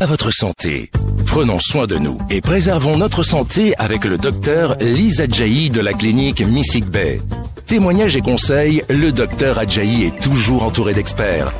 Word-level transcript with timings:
à 0.00 0.06
votre 0.06 0.30
santé. 0.30 0.90
Prenons 1.26 1.58
soin 1.58 1.86
de 1.86 1.96
nous 1.96 2.18
et 2.30 2.40
préservons 2.40 2.96
notre 2.96 3.22
santé 3.22 3.74
avec 3.76 4.04
le 4.04 4.18
docteur 4.18 4.76
Lisa 4.80 5.24
Adjaï 5.24 5.70
de 5.70 5.80
la 5.80 5.92
clinique 5.92 6.40
Missig 6.40 6.84
Bay. 6.84 7.20
Témoignages 7.66 8.16
et 8.16 8.20
conseils, 8.20 8.82
le 8.88 9.12
docteur 9.12 9.58
Adjaï 9.58 10.04
est 10.04 10.20
toujours 10.20 10.62
entouré 10.62 10.94
d'experts. 10.94 11.52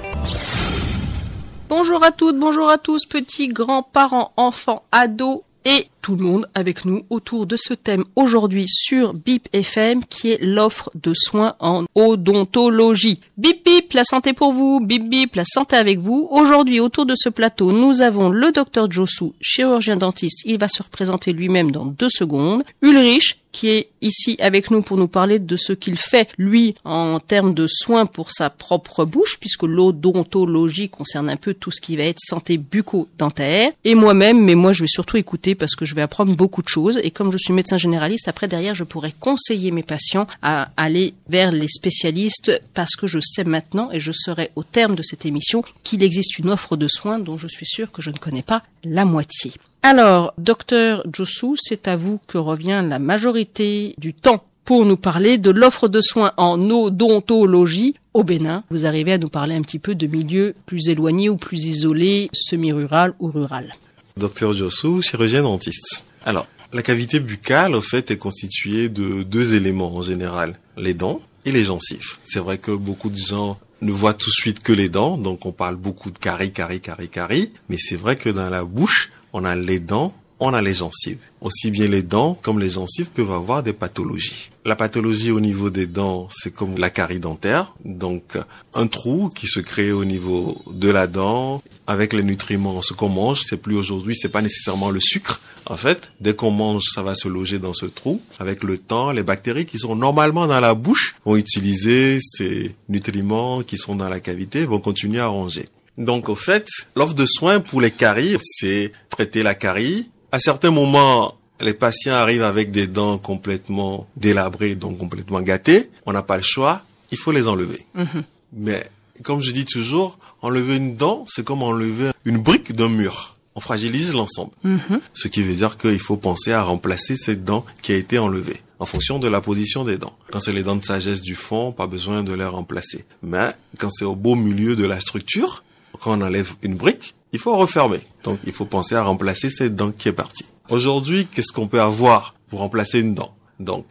Bonjour 1.68 2.02
à 2.04 2.12
toutes, 2.12 2.38
bonjour 2.38 2.68
à 2.68 2.78
tous, 2.78 3.06
petits, 3.06 3.48
grands, 3.48 3.82
parents, 3.82 4.32
enfants, 4.36 4.84
ados 4.92 5.42
et 5.66 5.88
tout 6.00 6.14
le 6.14 6.22
monde 6.22 6.48
avec 6.54 6.84
nous 6.84 7.02
autour 7.10 7.46
de 7.46 7.56
ce 7.58 7.74
thème 7.74 8.04
aujourd'hui 8.14 8.66
sur 8.68 9.12
BIP 9.12 9.48
FM 9.52 10.04
qui 10.04 10.30
est 10.30 10.40
l'offre 10.40 10.90
de 10.94 11.12
soins 11.14 11.56
en 11.58 11.84
odontologie. 11.96 13.20
Bip 13.36 13.64
bip, 13.64 13.92
la 13.92 14.04
santé 14.04 14.32
pour 14.32 14.52
vous, 14.52 14.78
bip 14.80 15.08
bip, 15.08 15.34
la 15.34 15.44
santé 15.44 15.74
avec 15.74 15.98
vous. 15.98 16.28
Aujourd'hui 16.30 16.78
autour 16.78 17.04
de 17.04 17.14
ce 17.16 17.28
plateau, 17.28 17.72
nous 17.72 18.00
avons 18.00 18.28
le 18.28 18.52
docteur 18.52 18.90
Josu, 18.90 19.32
chirurgien 19.40 19.96
dentiste, 19.96 20.42
il 20.44 20.58
va 20.58 20.68
se 20.68 20.84
représenter 20.84 21.32
lui-même 21.32 21.72
dans 21.72 21.84
deux 21.84 22.08
secondes. 22.08 22.62
Ulrich, 22.82 23.40
qui 23.56 23.70
est 23.70 23.88
ici 24.02 24.36
avec 24.38 24.70
nous 24.70 24.82
pour 24.82 24.98
nous 24.98 25.08
parler 25.08 25.38
de 25.38 25.56
ce 25.56 25.72
qu'il 25.72 25.96
fait, 25.96 26.28
lui, 26.36 26.74
en 26.84 27.20
termes 27.20 27.54
de 27.54 27.66
soins 27.66 28.04
pour 28.04 28.30
sa 28.30 28.50
propre 28.50 29.06
bouche, 29.06 29.38
puisque 29.40 29.62
l'odontologie 29.62 30.90
concerne 30.90 31.30
un 31.30 31.38
peu 31.38 31.54
tout 31.54 31.70
ce 31.70 31.80
qui 31.80 31.96
va 31.96 32.02
être 32.02 32.20
santé 32.20 32.58
bucco-dentaire. 32.58 33.72
Et 33.84 33.94
moi-même, 33.94 34.44
mais 34.44 34.54
moi 34.54 34.74
je 34.74 34.82
vais 34.82 34.88
surtout 34.88 35.16
écouter 35.16 35.54
parce 35.54 35.74
que 35.74 35.86
je 35.86 35.94
vais 35.94 36.02
apprendre 36.02 36.36
beaucoup 36.36 36.60
de 36.60 36.68
choses. 36.68 37.00
Et 37.02 37.10
comme 37.10 37.32
je 37.32 37.38
suis 37.38 37.54
médecin 37.54 37.78
généraliste, 37.78 38.28
après 38.28 38.46
derrière, 38.46 38.74
je 38.74 38.84
pourrais 38.84 39.14
conseiller 39.18 39.70
mes 39.70 39.82
patients 39.82 40.26
à 40.42 40.68
aller 40.76 41.14
vers 41.30 41.50
les 41.50 41.68
spécialistes 41.68 42.62
parce 42.74 42.94
que 42.94 43.06
je 43.06 43.20
sais 43.20 43.44
maintenant 43.44 43.90
et 43.90 44.00
je 44.00 44.12
saurai 44.12 44.50
au 44.54 44.64
terme 44.64 44.96
de 44.96 45.02
cette 45.02 45.24
émission 45.24 45.64
qu'il 45.82 46.02
existe 46.02 46.38
une 46.38 46.50
offre 46.50 46.76
de 46.76 46.88
soins 46.88 47.18
dont 47.18 47.38
je 47.38 47.48
suis 47.48 47.66
sûr 47.66 47.90
que 47.90 48.02
je 48.02 48.10
ne 48.10 48.18
connais 48.18 48.42
pas 48.42 48.62
la 48.84 49.06
moitié. 49.06 49.52
Alors, 49.82 50.34
docteur 50.38 51.04
Josu, 51.12 51.54
c'est 51.56 51.86
à 51.88 51.96
vous 51.96 52.18
que 52.26 52.38
revient 52.38 52.84
la 52.86 52.98
majorité 52.98 53.94
du 53.98 54.14
temps 54.14 54.44
pour 54.64 54.84
nous 54.84 54.96
parler 54.96 55.38
de 55.38 55.50
l'offre 55.50 55.86
de 55.86 56.00
soins 56.00 56.32
en 56.36 56.70
odontologie 56.70 57.94
au 58.14 58.24
Bénin. 58.24 58.64
Vous 58.70 58.84
arrivez 58.84 59.12
à 59.12 59.18
nous 59.18 59.28
parler 59.28 59.54
un 59.54 59.62
petit 59.62 59.78
peu 59.78 59.94
de 59.94 60.08
milieux 60.08 60.54
plus 60.66 60.88
éloignés 60.88 61.28
ou 61.28 61.36
plus 61.36 61.66
isolés, 61.66 62.28
semi-rural 62.32 63.14
ou 63.20 63.28
rural. 63.28 63.74
Docteur 64.16 64.54
Josu, 64.54 65.02
chirurgien 65.02 65.42
dentiste. 65.42 66.04
Alors, 66.24 66.48
la 66.72 66.82
cavité 66.82 67.20
buccale, 67.20 67.74
au 67.74 67.80
fait, 67.80 68.10
est 68.10 68.16
constituée 68.16 68.88
de 68.88 69.22
deux 69.22 69.54
éléments 69.54 69.94
en 69.94 70.02
général. 70.02 70.58
Les 70.76 70.94
dents 70.94 71.20
et 71.44 71.52
les 71.52 71.64
gencives. 71.64 72.18
C'est 72.24 72.40
vrai 72.40 72.58
que 72.58 72.72
beaucoup 72.72 73.08
de 73.08 73.16
gens 73.16 73.58
ne 73.82 73.92
voient 73.92 74.14
tout 74.14 74.30
de 74.30 74.34
suite 74.34 74.60
que 74.60 74.72
les 74.72 74.88
dents, 74.88 75.16
donc 75.16 75.46
on 75.46 75.52
parle 75.52 75.76
beaucoup 75.76 76.10
de 76.10 76.18
caries, 76.18 76.52
caries, 76.52 76.80
caries, 76.80 77.08
caries. 77.08 77.52
Mais 77.68 77.76
c'est 77.78 77.96
vrai 77.96 78.16
que 78.16 78.30
dans 78.30 78.50
la 78.50 78.64
bouche, 78.64 79.12
on 79.36 79.44
a 79.44 79.54
les 79.54 79.80
dents, 79.80 80.14
on 80.40 80.54
a 80.54 80.62
les 80.62 80.72
gencives. 80.72 81.18
Aussi 81.42 81.70
bien 81.70 81.88
les 81.88 82.02
dents 82.02 82.38
comme 82.40 82.58
les 82.58 82.70
gencives 82.70 83.10
peuvent 83.10 83.32
avoir 83.32 83.62
des 83.62 83.74
pathologies. 83.74 84.50
La 84.64 84.76
pathologie 84.76 85.30
au 85.30 85.40
niveau 85.40 85.68
des 85.68 85.86
dents, 85.86 86.28
c'est 86.34 86.54
comme 86.54 86.78
la 86.78 86.88
carie 86.88 87.20
dentaire, 87.20 87.74
donc 87.84 88.38
un 88.72 88.86
trou 88.86 89.28
qui 89.28 89.46
se 89.46 89.60
crée 89.60 89.92
au 89.92 90.06
niveau 90.06 90.62
de 90.72 90.90
la 90.90 91.06
dent 91.06 91.62
avec 91.86 92.14
les 92.14 92.22
nutriments. 92.22 92.80
Ce 92.80 92.94
qu'on 92.94 93.10
mange, 93.10 93.42
c'est 93.46 93.58
plus 93.58 93.76
aujourd'hui, 93.76 94.16
c'est 94.18 94.30
pas 94.30 94.40
nécessairement 94.40 94.88
le 94.88 95.00
sucre. 95.00 95.42
En 95.66 95.76
fait, 95.76 96.10
dès 96.18 96.34
qu'on 96.34 96.50
mange, 96.50 96.84
ça 96.94 97.02
va 97.02 97.14
se 97.14 97.28
loger 97.28 97.58
dans 97.58 97.74
ce 97.74 97.84
trou. 97.84 98.22
Avec 98.38 98.64
le 98.64 98.78
temps, 98.78 99.12
les 99.12 99.22
bactéries 99.22 99.66
qui 99.66 99.78
sont 99.78 99.96
normalement 99.96 100.46
dans 100.46 100.60
la 100.60 100.74
bouche 100.74 101.14
vont 101.26 101.36
utiliser 101.36 102.20
ces 102.22 102.74
nutriments 102.88 103.62
qui 103.62 103.76
sont 103.76 103.96
dans 103.96 104.08
la 104.08 104.20
cavité, 104.20 104.64
vont 104.64 104.80
continuer 104.80 105.20
à 105.20 105.26
ranger. 105.26 105.68
Donc, 105.98 106.28
au 106.28 106.34
fait, 106.34 106.66
l'offre 106.94 107.14
de 107.14 107.26
soins 107.26 107.60
pour 107.60 107.80
les 107.80 107.90
caries, 107.90 108.36
c'est 108.42 108.92
traiter 109.08 109.42
la 109.42 109.54
carie. 109.54 110.10
À 110.32 110.38
certains 110.38 110.70
moments, 110.70 111.36
les 111.60 111.74
patients 111.74 112.14
arrivent 112.14 112.42
avec 112.42 112.70
des 112.70 112.86
dents 112.86 113.18
complètement 113.18 114.06
délabrées, 114.16 114.74
donc 114.74 114.98
complètement 114.98 115.40
gâtées. 115.40 115.90
On 116.04 116.12
n'a 116.12 116.22
pas 116.22 116.36
le 116.36 116.42
choix. 116.42 116.82
Il 117.10 117.18
faut 117.18 117.32
les 117.32 117.48
enlever. 117.48 117.86
Mhm. 117.94 118.24
Mais, 118.52 118.90
comme 119.22 119.42
je 119.42 119.50
dis 119.52 119.64
toujours, 119.64 120.18
enlever 120.42 120.76
une 120.76 120.96
dent, 120.96 121.24
c'est 121.28 121.44
comme 121.44 121.62
enlever 121.62 122.10
une 122.24 122.38
brique 122.38 122.74
d'un 122.74 122.88
mur. 122.88 123.36
On 123.54 123.60
fragilise 123.60 124.12
l'ensemble. 124.12 124.52
Mhm. 124.64 125.00
Ce 125.14 125.28
qui 125.28 125.42
veut 125.42 125.54
dire 125.54 125.78
qu'il 125.78 125.98
faut 125.98 126.18
penser 126.18 126.52
à 126.52 126.62
remplacer 126.62 127.16
cette 127.16 127.42
dent 127.44 127.64
qui 127.80 127.92
a 127.92 127.96
été 127.96 128.18
enlevée 128.18 128.60
en 128.78 128.84
fonction 128.84 129.18
de 129.18 129.28
la 129.28 129.40
position 129.40 129.84
des 129.84 129.96
dents. 129.96 130.16
Quand 130.30 130.40
c'est 130.40 130.52
les 130.52 130.62
dents 130.62 130.76
de 130.76 130.84
sagesse 130.84 131.22
du 131.22 131.34
fond, 131.34 131.72
pas 131.72 131.86
besoin 131.86 132.22
de 132.22 132.34
les 132.34 132.44
remplacer. 132.44 133.06
Mais 133.22 133.52
quand 133.78 133.90
c'est 133.90 134.04
au 134.04 134.16
beau 134.16 134.34
milieu 134.34 134.76
de 134.76 134.84
la 134.84 135.00
structure, 135.00 135.64
quand 135.98 136.18
on 136.18 136.22
enlève 136.22 136.54
une 136.62 136.76
brique, 136.76 137.14
il 137.32 137.38
faut 137.38 137.56
refermer. 137.56 138.00
Donc 138.22 138.40
il 138.46 138.52
faut 138.52 138.66
penser 138.66 138.94
à 138.94 139.02
remplacer 139.02 139.50
cette 139.50 139.76
dent 139.76 139.92
qui 139.92 140.08
est 140.08 140.12
partie. 140.12 140.46
Aujourd'hui, 140.68 141.26
qu'est-ce 141.26 141.52
qu'on 141.52 141.68
peut 141.68 141.80
avoir 141.80 142.34
pour 142.48 142.60
remplacer 142.60 143.00
une 143.00 143.14
dent? 143.14 143.34
Donc, 143.60 143.86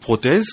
prothèse, 0.00 0.48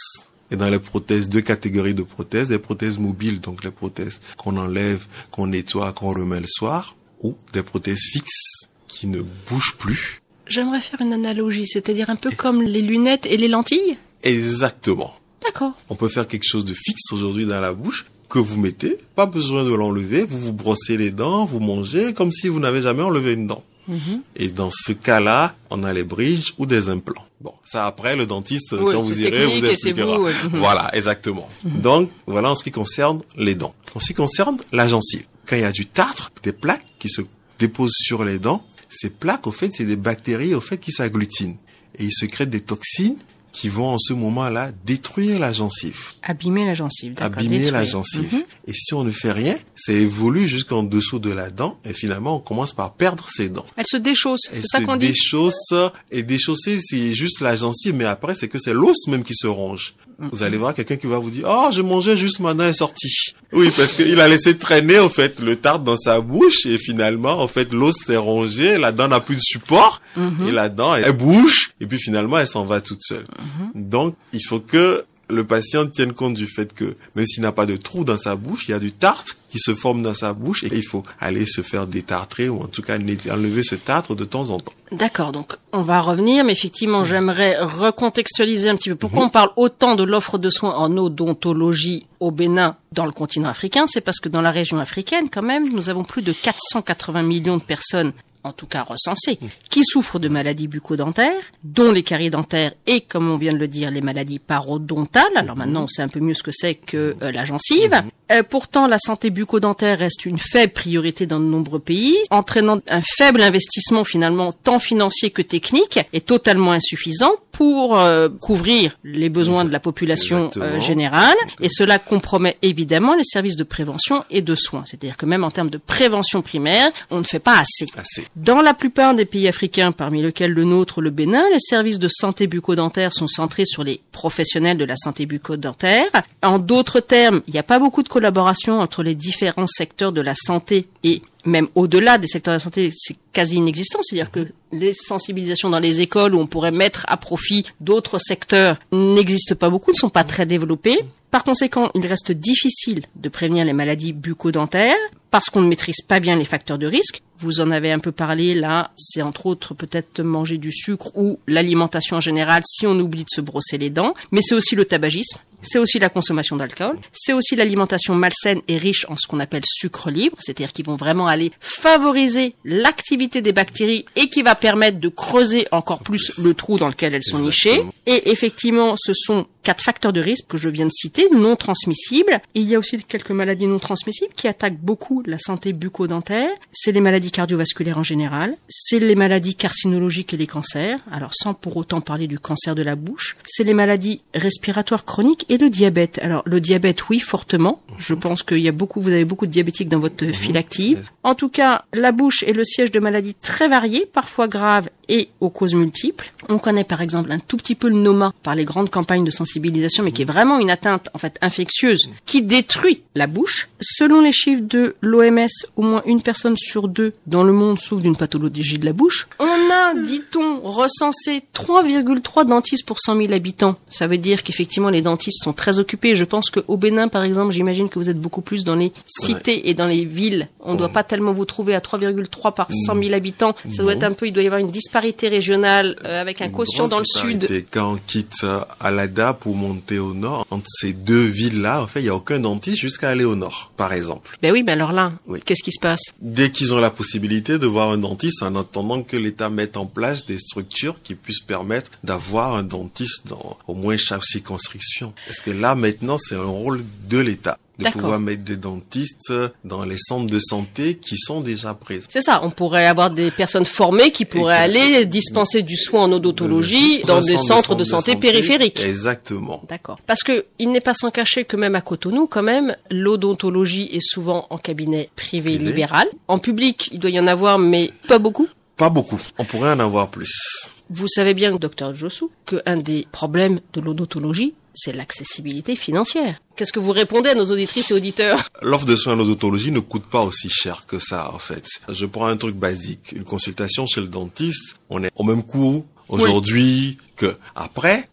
et 0.52 0.56
dans 0.56 0.70
les 0.70 0.80
prothèses, 0.80 1.28
deux 1.28 1.42
catégories 1.42 1.94
de 1.94 2.04
prothèses, 2.04 2.48
des 2.48 2.60
prothèses 2.60 2.98
mobiles, 2.98 3.42
donc 3.42 3.64
les 3.64 3.72
prothèses 3.72 4.20
qu'on 4.38 4.58
enlève, 4.58 5.06
qu'on 5.32 5.48
nettoie, 5.48 5.92
qu'on 5.94 6.14
remet 6.14 6.40
le 6.40 6.48
soir, 6.48 6.96
ou 7.22 7.36
des 7.54 7.64
prothèses 7.64 8.04
fixes 8.12 8.68
qui 8.88 9.08
ne 9.08 9.22
bougent 9.22 9.76
plus. 9.78 10.22
J'aimerais 10.48 10.82
faire 10.82 11.02
une 11.02 11.14
analogie, 11.14 11.68
c'est-à-dire 11.68 12.10
un 12.10 12.16
peu 12.16 12.32
comme 12.32 12.62
les 12.62 12.82
lunettes 12.82 13.26
et 13.26 13.38
les 13.38 13.48
lentilles? 13.48 13.98
Exactement. 14.24 15.14
D'accord. 15.44 15.74
On 15.90 15.96
peut 15.96 16.10
faire 16.10 16.28
quelque 16.28 16.48
chose 16.48 16.66
de 16.66 16.74
fixe 16.74 17.12
aujourd'hui 17.12 17.46
dans 17.46 17.60
la 17.60 17.74
bouche 17.74 18.06
que 18.36 18.40
vous 18.40 18.60
mettez, 18.60 18.98
pas 19.16 19.28
besoin 19.28 19.64
de 19.64 19.74
l'enlever, 19.74 20.26
vous 20.26 20.38
vous 20.38 20.52
brossez 20.52 20.98
les 20.98 21.12
dents, 21.12 21.46
vous 21.46 21.62
mangez 21.62 22.14
comme 22.14 22.34
si 22.34 22.50
vous 22.50 22.60
n'avez 22.60 22.82
jamais 22.82 23.02
enlevé 23.02 23.32
une 23.32 23.48
dent. 23.48 23.64
Mhm. 23.88 24.24
Et 24.36 24.50
dans 24.50 24.72
ce 24.74 24.92
cas-là, 24.92 25.56
on 25.70 25.86
a 25.86 25.94
les 25.94 26.04
bridges 26.04 26.54
ou 26.58 26.66
des 26.66 26.90
implants. 26.90 27.26
Bon, 27.40 27.54
ça 27.64 27.86
après 27.86 28.18
le 28.18 28.26
dentiste 28.26 28.74
Oui, 28.74 28.94
quand 28.94 29.02
vous 29.02 29.22
irez 29.22 29.46
vous 29.46 29.66
expliquera. 29.66 30.18
vous. 30.18 30.28
Mhm. 30.28 30.60
Voilà, 30.60 30.94
exactement. 30.94 31.48
Donc 31.64 32.10
voilà 32.28 32.52
en 32.52 32.56
ce 32.56 32.64
qui 32.66 32.72
concerne 32.72 33.22
les 33.38 33.56
dents. 33.56 33.74
En 33.94 34.02
ce 34.02 34.08
qui 34.08 34.16
concerne 34.16 34.58
la 34.74 34.90
gencive, 34.90 35.26
quand 35.46 35.56
il 35.56 35.62
y 35.62 35.64
a 35.64 35.72
du 35.72 35.86
tartre, 35.86 36.34
des 36.44 36.52
plaques 36.52 36.84
qui 37.00 37.08
se 37.08 37.22
déposent 37.58 37.96
sur 37.96 38.26
les 38.26 38.38
dents, 38.38 38.66
ces 38.90 39.12
plaques 39.12 39.48
au 39.48 39.54
fait 39.54 39.72
c'est 39.74 39.86
des 39.86 39.96
bactéries 39.96 40.56
au 40.56 40.62
fait 40.62 40.78
qui 40.78 40.92
s'agglutinent 40.92 41.56
et 41.98 42.04
ils 42.04 42.14
secrètent 42.14 42.50
des 42.50 42.60
toxines 42.60 43.16
qui 43.56 43.70
vont 43.70 43.88
en 43.88 43.98
ce 44.00 44.12
moment-là 44.14 44.72
détruire 44.86 45.40
la 45.40 45.54
gencive 45.54 46.12
Abîmer 46.24 46.66
la 46.66 46.74
gencive, 46.74 47.14
d'accord. 47.14 47.40
abîmer 47.40 47.72
la 47.72 47.86
gencive. 47.86 48.34
Mhm. 48.34 48.44
Et 48.68 48.74
si 48.74 48.94
on 48.94 49.06
ne 49.06 49.12
fait 49.12 49.32
rien, 49.32 49.56
ça 49.78 49.94
évolue 49.94 50.46
jusqu'en 50.48 50.84
dessous 50.84 51.20
de 51.20 51.32
la 51.32 51.50
dent 51.50 51.80
et 51.86 51.94
finalement 51.94 52.36
on 52.36 52.40
commence 52.40 52.74
par 52.74 52.94
perdre 52.96 53.28
ses 53.34 53.48
dents. 53.48 53.66
Elle 53.78 53.86
se 53.88 53.96
déchausse, 53.98 54.42
Elle 54.52 54.60
c'est 54.60 54.68
ça 54.68 54.80
se 54.80 54.84
qu'on 54.86 54.98
dit 54.98 55.08
déchausse 55.08 55.74
et 56.12 56.24
déchausser 56.24 56.80
c'est 56.84 57.14
juste 57.14 57.40
la 57.40 57.56
gencive 57.56 57.96
mais 57.96 58.04
après 58.04 58.36
c'est 58.36 58.50
que 58.50 58.58
c'est 58.60 58.74
l'os 58.74 59.08
même 59.08 59.24
qui 59.24 59.34
se 59.36 59.48
ronge. 59.48 59.94
Mm-hmm. 60.20 60.30
Vous 60.32 60.44
allez 60.44 60.58
voir 60.58 60.74
quelqu'un 60.74 60.96
qui 60.96 61.08
va 61.08 61.20
vous 61.20 61.30
dire 61.30 61.46
"Oh, 61.50 61.70
je 61.72 61.82
mangeais 61.82 62.16
juste 62.18 62.40
ma 62.40 62.54
dent 62.54 62.64
est 62.66 62.74
sortie." 62.74 63.14
Oui, 63.52 63.70
parce 63.76 63.94
qu'il 63.94 64.20
a 64.22 64.28
laissé 64.30 64.58
traîner 64.58 64.98
en 65.00 65.10
fait 65.10 65.42
le 65.42 65.58
tartre 65.58 65.84
dans 65.84 65.98
sa 65.98 66.22
bouche 66.22 66.66
et 66.66 66.78
finalement 66.78 67.42
en 67.42 67.48
fait 67.50 67.72
l'os 67.74 67.96
s'est 68.06 68.16
rongé, 68.18 68.78
la 68.78 68.92
dent 68.94 69.08
n'a 69.10 69.20
plus 69.22 69.36
de 69.36 69.42
support 69.42 70.02
Mm-hmm. 70.18 70.48
et 70.48 70.52
la 70.54 70.70
dent 70.70 70.96
elle 70.96 71.12
bouge 71.12 71.72
et 71.82 71.88
puis 71.88 72.00
finalement 72.00 72.38
elle 72.38 72.48
s'en 72.48 72.64
va 72.64 72.80
toute 72.80 73.02
seule. 73.04 73.26
Donc, 73.74 74.16
il 74.34 74.44
faut 74.44 74.60
que 74.60 75.06
le 75.30 75.44
patient 75.44 75.88
tienne 75.88 76.14
compte 76.14 76.36
du 76.36 76.48
fait 76.48 76.74
que 76.74 76.96
même 77.16 77.26
s'il 77.26 77.42
n'a 77.42 77.52
pas 77.52 77.66
de 77.66 77.78
trou 77.78 78.04
dans 78.04 78.18
sa 78.18 78.36
bouche, 78.36 78.68
il 78.68 78.72
y 78.72 78.74
a 78.74 78.80
du 78.80 78.92
tartre 78.92 79.36
qui 79.50 79.58
se 79.60 79.74
forme 79.74 80.02
dans 80.02 80.14
sa 80.14 80.34
bouche 80.34 80.64
et 80.64 80.70
il 80.72 80.86
faut 80.86 81.04
aller 81.20 81.46
se 81.46 81.62
faire 81.62 81.88
détartrer 81.88 82.50
ou 82.50 82.62
en 82.62 82.68
tout 82.68 82.82
cas 82.82 82.98
enlever 82.98 83.64
ce 83.64 83.76
tartre 83.76 84.16
de 84.16 84.26
temps 84.26 84.50
en 84.50 84.60
temps. 84.60 84.74
D'accord, 84.92 85.32
donc 85.32 85.58
on 85.74 85.82
va 85.82 86.02
revenir, 86.02 86.44
mais 86.44 86.52
effectivement, 86.52 87.06
j'aimerais 87.06 87.58
recontextualiser 87.58 88.70
un 88.70 88.76
petit 88.76 88.90
peu. 88.90 88.96
Pourquoi 88.96 89.24
on 89.24 89.30
parle 89.30 89.50
autant 89.56 89.96
de 89.96 90.04
l'offre 90.04 90.38
de 90.38 90.50
soins 90.50 90.76
en 90.76 90.96
odontologie 90.98 92.06
au 92.20 92.32
Bénin 92.32 92.76
dans 92.92 93.06
le 93.06 93.12
continent 93.12 93.50
africain? 93.50 93.86
C'est 93.88 94.02
parce 94.02 94.20
que 94.20 94.30
dans 94.30 94.42
la 94.42 94.52
région 94.52 94.78
africaine, 94.80 95.30
quand 95.32 95.44
même, 95.44 95.68
nous 95.74 95.90
avons 95.90 96.04
plus 96.04 96.22
de 96.22 96.34
480 96.34 97.24
millions 97.24 97.58
de 97.58 97.64
personnes 97.64 98.14
en 98.46 98.54
tout 98.54 98.68
cas 98.68 98.84
recensées, 98.84 99.40
qui 99.70 99.84
souffrent 99.84 100.20
de 100.20 100.30
maladies 100.30 100.68
bucco-dentaires, 100.68 101.44
dont 101.64 101.92
les 101.92 102.04
caries 102.04 102.30
dentaires 102.30 102.74
et, 102.86 103.02
comme 103.02 103.30
on 103.30 103.38
vient 103.38 103.54
de 103.54 103.58
le 103.58 103.68
dire, 103.68 103.90
les 103.90 104.02
maladies 104.02 104.40
parodontales. 104.40 105.36
Alors 105.36 105.56
maintenant, 105.56 105.84
on 105.84 105.88
sait 105.88 106.04
un 106.04 106.08
peu 106.08 106.20
mieux 106.20 106.36
ce 106.36 106.44
que 106.44 106.52
c'est 106.54 106.76
que 106.76 107.16
euh, 107.22 107.32
la 107.32 107.44
gencive. 107.44 108.04
Euh, 108.32 108.44
pourtant, 108.44 108.88
la 108.88 108.98
santé 108.98 109.30
bucco-dentaire 109.30 110.00
reste 110.00 110.26
une 110.26 110.40
faible 110.40 110.74
priorité 110.74 111.26
dans 111.28 111.40
de 111.40 111.46
nombreux 111.46 111.80
pays, 111.80 112.18
entraînant 112.32 112.80
un 112.90 113.02
faible 113.18 113.42
investissement 113.42 114.04
finalement 114.04 114.52
tant 114.52 114.80
financier 114.80 115.30
que 115.30 115.42
technique 115.42 116.00
et 116.12 116.22
totalement 116.22 116.72
insuffisant 116.72 117.32
pour 117.52 117.98
euh, 117.98 118.28
couvrir 118.42 118.98
les 119.06 119.30
besoins 119.30 119.64
de 119.64 119.72
la 119.72 119.80
population 119.80 120.38
euh, 120.38 120.48
Exactement. 120.48 120.80
générale. 120.80 121.38
Et 121.62 121.70
cela 121.70 122.00
compromet 122.00 122.58
évidemment 122.62 123.16
les 123.16 123.24
services 123.24 123.56
de 123.56 123.64
prévention 123.64 124.26
et 124.30 124.42
de 124.42 124.56
soins. 124.56 124.84
C'est-à-dire 124.86 125.16
que 125.16 125.26
même 125.26 125.44
en 125.46 125.52
termes 125.52 125.70
de 125.70 125.78
prévention 125.78 126.42
primaire, 126.42 126.92
on 127.12 127.20
ne 127.20 127.24
fait 127.24 127.40
pas 127.40 127.60
assez. 127.60 127.86
Assez. 127.98 128.28
Dans 128.36 128.62
la 128.62 128.74
plupart 128.74 129.14
des 129.14 129.26
pays 129.26 129.48
africains, 129.48 129.94
parmi 129.94 130.22
lesquels 130.22 130.52
le 130.52 130.66
nôtre, 130.66 131.00
le 131.00 131.12
Bénin, 131.12 131.46
les 131.54 131.60
services 131.60 132.00
de 132.00 132.10
santé 132.10 132.48
bucco-dentaire 132.48 133.14
sont 133.14 133.28
centrés 133.28 133.66
sur 133.66 133.86
les 133.86 134.02
professionnels 134.12 134.78
de 134.78 134.86
la 134.86 134.98
santé 134.98 135.26
bucco-dentaire. 135.26 136.08
En 136.44 136.60
d'autres 136.60 137.00
termes, 137.00 137.42
il 137.48 137.54
n'y 137.54 137.60
a 137.60 137.64
pas 137.64 137.80
beaucoup 137.80 138.04
de 138.04 138.10
collaboration 138.16 138.80
entre 138.80 139.04
les 139.04 139.14
différents 139.14 139.68
secteurs 139.68 140.14
de 140.14 140.22
la 140.22 140.36
santé 140.36 140.88
et 141.04 141.22
même 141.44 141.68
au-delà 141.76 142.18
des 142.18 142.28
secteurs 142.28 142.54
de 142.54 142.56
la 142.56 142.60
santé, 142.60 142.94
c'est 142.96 143.18
quasi 143.36 143.58
inexistant. 143.58 144.00
C'est-à-dire 144.02 144.32
que 144.32 144.48
les 144.72 144.94
sensibilisations 144.94 145.70
dans 145.70 145.80
les 145.80 146.02
écoles 146.02 146.34
où 146.34 146.40
on 146.40 146.48
pourrait 146.48 146.72
mettre 146.72 147.06
à 147.08 147.18
profit 147.18 147.66
d'autres 147.82 148.18
secteurs 148.18 148.78
n'existent 148.92 149.56
pas 149.56 149.70
beaucoup, 149.70 149.92
ne 149.92 149.96
sont 149.96 150.10
pas 150.10 150.24
très 150.24 150.46
développées. 150.46 151.00
Par 151.30 151.44
conséquent, 151.44 151.92
il 151.94 152.08
reste 152.08 152.32
difficile 152.32 153.04
de 153.18 153.30
prévenir 153.30 153.66
les 153.66 153.74
maladies 153.74 154.14
bucco-dentaires 154.14 154.96
parce 155.32 155.50
qu'on 155.50 155.62
ne 155.62 155.68
maîtrise 155.68 156.00
pas 156.00 156.22
bien 156.22 156.38
les 156.38 156.46
facteurs 156.46 156.78
de 156.78 156.88
risque. 156.88 157.22
Vous 157.40 157.60
en 157.60 157.72
avez 157.72 157.92
un 157.92 158.00
peu 158.00 158.14
parlé 158.14 158.56
là, 158.56 158.92
c'est 158.96 159.22
entre 159.22 159.48
autres 159.48 159.74
peut-être 159.74 160.22
manger 160.22 160.58
du 160.58 160.72
sucre 160.72 161.12
ou 161.16 161.40
l'alimentation 161.46 162.16
en 162.16 162.22
général 162.22 162.64
si 162.66 162.88
on 162.88 162.98
oublie 162.98 163.26
de 163.26 163.30
se 163.30 163.42
brosser 163.42 163.78
les 163.78 163.90
dents, 163.90 164.14
mais 164.32 164.40
c'est 164.42 164.56
aussi 164.56 164.76
le 164.76 164.86
tabagisme, 164.86 165.38
c'est 165.62 165.78
aussi 165.78 166.00
la 166.00 166.08
consommation 166.08 166.56
d'alcool, 166.56 166.98
c'est 167.12 167.34
aussi 167.34 167.58
l'alimentation 167.58 168.16
malsaine 168.16 168.62
et 168.70 168.78
riche 168.78 169.06
en 169.10 169.18
ce 169.18 169.28
qu'on 169.28 169.42
appelle 169.42 169.64
sucre 169.66 170.10
libre, 170.10 170.38
c'est-à-dire 170.40 170.72
qui 170.72 170.84
vont 170.84 170.96
vraiment 170.96 171.28
aller 171.28 171.52
favoriser 171.60 172.56
l'activité 172.64 173.25
des 173.28 173.52
bactéries 173.52 174.06
et 174.16 174.30
qui 174.30 174.42
va 174.42 174.56
permettre 174.56 175.00
de 175.00 175.10
creuser 175.10 175.68
encore 175.72 176.00
plus 176.00 176.32
le 176.38 176.54
trou 176.54 176.78
dans 176.78 176.88
lequel 176.88 177.14
elles 177.14 177.24
sont 177.24 177.40
nichées. 177.40 177.84
Et 178.06 178.32
effectivement, 178.32 178.96
ce 178.98 179.14
sont 179.14 179.48
quatre 179.66 179.84
facteurs 179.84 180.14
de 180.14 180.22
risque 180.22 180.46
que 180.48 180.58
je 180.58 180.70
viens 180.70 180.86
de 180.86 180.92
citer, 180.92 181.28
non 181.32 181.56
transmissibles. 181.56 182.40
il 182.54 182.64
y 182.64 182.76
a 182.76 182.80
aussi 182.80 183.04
quelques 183.04 183.32
maladies 183.32 183.66
non 183.66 183.80
transmissibles 183.80 184.34
qui 184.36 184.48
attaquent 184.48 184.80
beaucoup 184.80 185.24
la 185.26 185.40
santé 185.40 185.74
bucco-dentaire. 185.74 186.52
C'est 186.72 186.92
les 186.92 187.02
maladies 187.02 187.32
cardiovasculaires 187.32 187.98
en 187.98 188.04
général, 188.04 188.56
c'est 188.70 189.00
les 189.00 189.16
maladies 189.16 189.56
carcinologiques 189.56 190.34
et 190.34 190.38
les 190.38 190.48
cancers, 190.48 191.00
alors 191.12 191.34
sans 191.34 191.56
pour 191.56 191.78
autant 191.78 192.00
parler 192.00 192.28
du 192.28 192.38
cancer 192.38 192.76
de 192.76 192.84
la 192.84 192.96
bouche. 192.96 193.38
C'est 193.44 193.64
les 193.64 193.74
maladies 193.74 194.22
respiratoires 194.36 195.04
chroniques 195.04 195.46
et 195.50 195.58
le 195.58 195.70
diabète. 195.70 196.20
Alors 196.22 196.44
le 196.46 196.62
diabète, 196.62 197.10
oui, 197.10 197.20
fortement. 197.20 197.82
Je 197.98 198.14
mhm. 198.14 198.20
pense 198.20 198.44
qu'il 198.44 198.60
y 198.60 198.68
a 198.68 198.72
beaucoup, 198.72 199.02
vous 199.02 199.14
avez 199.14 199.26
beaucoup 199.26 199.48
de 199.48 199.52
diabétiques 199.52 199.90
dans 199.90 200.00
votre 200.00 200.26
mhm. 200.26 200.34
file 200.34 200.58
active. 200.58 201.10
En 201.24 201.34
tout 201.34 201.50
cas, 201.50 201.86
la 201.92 202.12
bouche 202.12 202.44
est 202.44 202.54
le 202.54 202.64
siège 202.64 202.92
de 202.92 203.00
maladies 203.00 203.15
très 203.42 203.68
variées, 203.68 204.06
parfois 204.12 204.48
graves 204.48 204.90
et 205.10 205.30
aux 205.40 205.50
causes 205.50 205.76
multiples. 205.76 206.32
On 206.50 206.58
connaît 206.58 206.84
par 206.84 207.02
exemple 207.02 207.32
un 207.32 207.40
tout 207.40 207.58
petit 207.58 207.76
peu 207.76 207.90
le 207.90 207.96
noma 207.96 208.34
par 208.44 208.56
les 208.56 208.66
grandes 208.66 208.90
campagnes 208.90 209.24
de 209.24 209.32
sensibilisation, 209.32 210.04
mais 210.04 210.12
qui 210.12 210.22
est 210.22 210.26
vraiment 210.26 210.60
une 210.60 210.70
atteinte 210.70 211.10
en 211.14 211.18
fait 211.18 211.38
infectieuse 211.42 212.10
qui 212.26 212.44
détruit 212.44 213.04
la 213.16 213.28
bouche. 213.28 213.70
Selon 213.80 214.22
les 214.22 214.32
chiffres 214.32 214.64
de 214.64 214.96
l'OMS, 215.02 215.48
au 215.76 215.82
moins 215.82 216.04
une 216.06 216.22
personne 216.22 216.58
sur 216.58 216.88
deux 216.88 217.14
dans 217.28 217.44
le 217.44 217.54
monde 217.54 217.80
souffre 217.80 218.02
d'une 218.02 218.16
pathologie 218.16 218.80
de 218.80 218.86
la 218.86 218.94
bouche. 218.94 219.28
On 219.40 219.46
a, 219.46 219.94
dit-on, 219.94 220.62
recensé 220.62 221.44
3,3 221.54 222.46
dentistes 222.46 222.86
pour 222.86 223.00
100 223.00 223.18
000 223.18 223.34
habitants. 223.34 223.76
Ça 223.90 224.08
veut 224.08 224.18
dire 224.18 224.44
qu'effectivement 224.44 224.90
les 224.90 225.02
dentistes 225.02 225.44
sont 225.44 225.54
très 225.54 225.80
occupés. 225.80 226.16
Je 226.16 226.24
pense 226.24 226.50
qu'au 226.50 226.78
Bénin, 226.78 227.08
par 227.08 227.24
exemple, 227.24 227.54
j'imagine 227.54 227.90
que 227.90 228.00
vous 228.00 228.10
êtes 228.10 228.20
beaucoup 228.20 228.42
plus 228.42 228.64
dans 228.64 228.76
les 228.76 228.92
cités 229.06 229.70
et 229.70 229.74
dans 229.74 229.88
les 229.88 230.06
villes. 230.06 230.48
On 230.60 230.74
ne 230.74 230.78
doit 230.78 230.90
pas 230.90 231.04
tellement 231.04 231.34
vous 231.34 231.46
trouver 231.46 231.76
à 231.76 231.80
3,3 231.80 232.54
par 232.54 232.72
100 232.72 232.96
000 232.96 233.05
habitants. 233.14 233.56
Ça 233.70 233.84
doit 233.84 233.94
être 233.94 234.04
un 234.04 234.14
peu, 234.14 234.28
il 234.28 234.34
doit 234.34 234.44
y 234.44 234.48
avoir 234.48 234.62
une 234.62 234.72
disparité 234.72 235.28
régionale 235.28 235.96
euh, 236.06 236.22
avec 236.22 236.42
un 236.42 236.50
quotient 236.50 236.88
dans 236.88 237.00
le 237.00 237.06
sud. 237.06 237.66
Quand 237.72 237.94
on 237.94 237.98
quitte 237.98 238.44
euh, 238.44 238.60
Alada 238.80 239.34
pour 239.34 239.56
monter 239.56 240.00
au 240.00 240.14
nord, 240.14 240.46
entre 240.50 240.68
ces 240.68 240.94
deux 240.94 241.26
villes-là, 241.26 241.84
en 241.84 241.88
fait, 241.88 242.00
il 242.02 242.04
n'y 242.04 242.10
a 242.10 242.16
aucun 242.16 242.40
dentiste 242.40 242.78
jusqu'à 242.78 243.10
aller 243.10 243.24
au 243.24 243.36
nord, 243.36 243.72
par 243.78 243.94
exemple. 243.94 244.38
Ben 244.42 244.52
oui, 244.52 244.64
ben 244.64 244.74
alors 244.74 244.92
là, 244.92 245.14
qu'est-ce 245.46 245.64
qui 245.64 245.72
se 245.72 245.80
passe? 245.80 246.02
Dès 246.22 246.52
qu'ils 246.52 246.74
ont 246.74 246.80
la 246.80 246.90
possibilité 246.90 247.58
de 247.58 247.68
voir 247.68 247.92
un 247.92 247.98
dentiste, 247.98 248.44
en 248.44 248.56
attendant 248.56 249.02
que 249.04 249.18
l'État 249.18 249.50
mette 249.50 249.78
en 249.78 249.86
place 249.86 250.26
des 250.26 250.40
structures 250.40 251.02
qui 251.04 251.16
puissent 251.16 251.42
permettre 251.42 251.92
d'avoir 252.04 252.56
un 252.56 252.64
dentiste 252.64 253.28
dans 253.28 253.58
au 253.68 253.74
moins 253.74 253.98
chaque 253.98 254.26
circonscription. 254.26 255.14
Parce 255.28 255.40
que 255.40 255.52
là, 255.52 255.76
maintenant, 255.76 256.18
c'est 256.18 256.36
un 256.36 256.44
rôle 256.44 256.84
de 257.10 257.20
l'État 257.20 257.58
de 257.80 257.90
pouvoir 257.90 258.20
mettre 258.20 258.44
des 258.44 258.58
dentistes 258.58 259.34
dans 259.64 259.84
les 259.84 259.98
centres 259.98 260.32
de 260.32 260.40
santé 260.40 260.96
qui 260.96 261.18
sont 261.18 261.42
déjà 261.42 261.74
prêts. 261.74 262.00
C'est 262.08 262.22
ça, 262.22 262.42
on 262.44 262.50
pourrait 262.50 262.86
avoir 262.86 263.10
des 263.10 263.32
personnes 263.32 263.66
formées 263.66 264.12
qui 264.12 264.26
pourraient 264.26 264.58
aller 264.58 265.06
dispenser 265.06 265.62
du 265.62 265.76
soin 265.76 266.04
en 266.04 266.12
odontologie 266.12 267.02
dans 267.04 267.22
des 267.22 267.38
centres 267.38 267.76
de, 267.76 267.84
santé, 267.84 268.16
périphériques. 268.16 268.80
Exactement. 268.80 269.62
D'accord. 269.68 270.00
Parce 270.06 270.24
que 270.24 270.46
il 270.60 270.72
n'est 270.72 270.82
pas 270.82 270.94
sans 270.94 271.12
cacher 271.12 271.46
que 271.46 271.58
même 271.58 271.76
à 271.76 271.82
Cotonou, 271.82 272.28
quand 272.28 272.44
même, 272.44 272.76
l'odontologie 272.90 273.90
est 273.92 274.02
souvent 274.02 274.48
en 274.50 274.58
cabinet 274.58 275.10
privé, 275.16 275.58
libéral. 275.58 276.08
En 276.28 276.40
public, 276.40 276.90
il 276.92 277.00
doit 277.00 277.10
y 277.10 277.20
en 277.20 277.28
avoir, 277.28 277.60
mais 277.60 277.92
pas 278.08 278.20
beaucoup. 278.20 278.48
Pas 278.78 278.90
beaucoup. 278.90 279.20
On 279.38 279.46
pourrait 279.46 279.72
en 279.72 279.80
avoir 279.80 280.10
plus. 280.10 280.70
Vous 280.90 281.08
savez 281.08 281.34
bien, 281.34 281.56
docteur 281.56 281.94
Jossou, 281.94 282.30
qu'un 282.46 282.78
des 282.78 283.08
problèmes 283.12 283.60
de 283.74 283.82
l'odontologie, 283.82 284.54
c'est 284.76 284.94
l'accessibilité 284.94 285.76
financière. 285.76 286.40
Qu'est-ce 286.56 286.72
que 286.72 286.80
vous 286.80 286.92
répondez 286.92 287.30
à 287.30 287.36
nos 287.36 287.52
auditrices 287.52 287.92
et 287.92 287.94
auditeurs 287.94 288.50
L'offre 288.62 288.86
de 288.86 288.96
soins 288.96 289.14
en 289.14 289.20
odontologie 289.20 289.72
ne 289.72 289.80
coûte 289.80 290.06
pas 290.06 290.22
aussi 290.22 290.50
cher 290.50 290.86
que 290.86 291.00
ça, 291.00 291.32
en 291.34 291.40
fait. 291.40 291.66
Je 291.90 292.06
prends 292.06 292.28
un 292.28 292.38
truc 292.38 292.56
basique. 292.56 293.12
Une 293.12 293.24
consultation 293.24 293.86
chez 293.86 294.02
le 294.02 294.08
dentiste, 294.08 294.76
on 294.90 295.04
est 295.04 295.12
au 295.16 295.24
même 295.24 295.44
coût 295.44 295.86
aujourd'hui 296.10 296.98
que 297.16 297.38
après. 297.56 298.10